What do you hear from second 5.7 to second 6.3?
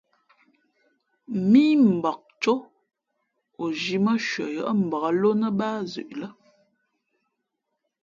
zʉʼ.